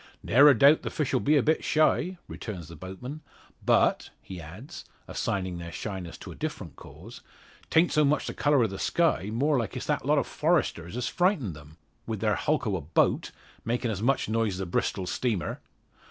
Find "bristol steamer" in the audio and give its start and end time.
14.65-15.59